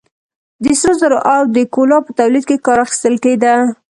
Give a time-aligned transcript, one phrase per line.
[0.63, 3.53] د سرو زرو او د کولا په تولید کې کار اخیستل کېده.